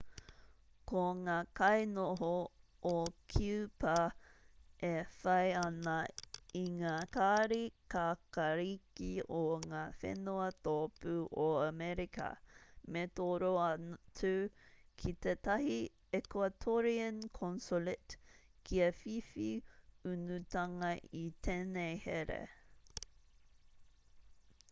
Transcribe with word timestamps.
ko 0.89 1.01
ngā 1.25 1.33
kainoho 1.57 2.27
o 2.91 3.01
kiupa 3.33 3.97
e 4.87 4.93
whai 5.17 5.51
ana 5.59 5.97
i 6.59 6.63
ngā 6.79 6.93
kāri 7.17 7.59
kākāriki 7.95 9.11
o 9.41 9.43
ngā 9.67 9.83
whenua 10.05 10.47
tōpū 10.69 11.13
o 11.45 11.45
amerika 11.67 12.31
me 12.97 13.05
toro 13.21 13.53
atu 13.67 14.33
ki 15.03 15.15
tētahi 15.29 15.79
ecuatorian 16.23 17.23
consulate 17.41 18.19
kia 18.71 18.91
whiwhi 19.03 19.53
unutanga 20.17 20.93
i 21.23 21.25
tēnei 21.49 21.93
here 22.11 22.43